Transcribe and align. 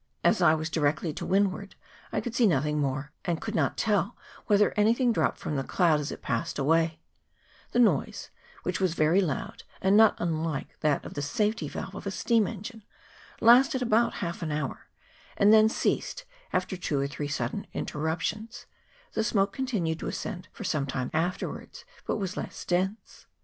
As 0.23 0.41
I 0.41 0.55
was 0.55 0.71
directly 0.71 1.13
to 1.13 1.27
windward, 1.27 1.75
I 2.11 2.21
could 2.21 2.33
see 2.33 2.47
nothing 2.47 2.79
more, 2.79 3.11
and 3.23 3.39
could 3.39 3.53
not 3.53 3.77
tell 3.77 4.17
whether 4.47 4.73
anything 4.75 5.13
dropped 5.13 5.37
from 5.37 5.55
the 5.57 5.63
cloud 5.63 5.99
as 5.99 6.11
it 6.11 6.23
passed 6.23 6.57
away: 6.57 7.01
the 7.71 7.77
noise, 7.77 8.31
which 8.63 8.79
was 8.79 8.95
very 8.95 9.21
loud, 9.21 9.61
and 9.79 9.95
not 9.95 10.15
unlike 10.17 10.79
that 10.79 11.05
of 11.05 11.13
the 11.13 11.21
safety 11.21 11.67
valve 11.67 11.93
of 11.93 12.07
a 12.07 12.09
steam 12.09 12.47
engine, 12.47 12.81
lasted 13.41 13.83
about 13.83 14.15
half 14.25 14.41
an 14.41 14.51
hour, 14.51 14.87
and 15.37 15.53
then 15.53 15.69
ceased 15.69 16.25
after 16.51 16.75
two 16.75 16.99
or 16.99 17.05
three 17.07 17.27
sudden 17.27 17.67
interruptions; 17.71 18.65
the 19.13 19.23
smoke 19.23 19.53
continued 19.53 19.99
to 19.99 20.07
ascend 20.07 20.47
for 20.51 20.63
some 20.63 20.87
time 20.87 21.11
afterwards, 21.13 21.85
but 22.07 22.17
was 22.17 22.35
less 22.35 22.65
dense. 22.65 23.27